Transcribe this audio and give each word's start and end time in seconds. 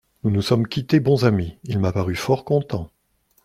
Nous 0.23 0.31
nous 0.31 0.41
sommes 0.41 0.65
quittés 0.67 0.99
bons 0.99 1.25
amis, 1.25 1.59
il 1.63 1.77
m'a 1.77 1.91
paru 1.93 2.15
fort 2.15 2.43
content. 2.43 2.89